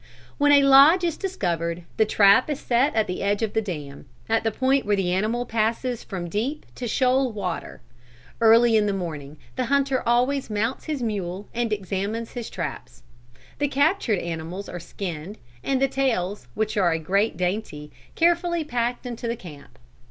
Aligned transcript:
"When 0.39 0.51
a 0.51 0.63
'lodge' 0.63 1.03
is 1.03 1.15
discovered 1.15 1.83
the 1.97 2.07
trap 2.07 2.49
is 2.49 2.59
set 2.59 2.95
at 2.95 3.05
the 3.05 3.21
edge 3.21 3.43
of 3.43 3.53
the 3.53 3.61
dam, 3.61 4.07
at 4.27 4.43
the 4.43 4.49
point 4.49 4.83
where 4.83 4.95
the 4.95 5.11
animal 5.13 5.45
passes 5.45 6.03
from 6.03 6.27
deep 6.27 6.65
to 6.73 6.87
shoal 6.87 7.31
water. 7.31 7.81
Early 8.39 8.75
in 8.75 8.87
the 8.87 8.93
morning 8.93 9.37
the 9.57 9.65
hunter 9.65 10.01
always 10.03 10.49
mounts 10.49 10.85
his 10.85 11.03
mule 11.03 11.47
and 11.53 11.71
examines 11.71 12.33
the 12.33 12.43
traps. 12.45 13.03
The 13.59 13.67
captured 13.67 14.17
animals 14.17 14.67
are 14.67 14.79
skinned, 14.79 15.37
and 15.63 15.79
the 15.79 15.87
tails, 15.87 16.47
which 16.55 16.77
are 16.77 16.91
a 16.91 16.97
great 16.97 17.37
dainty, 17.37 17.91
carefully 18.15 18.63
packed 18.63 19.05
into 19.05 19.35
camp. 19.35 19.77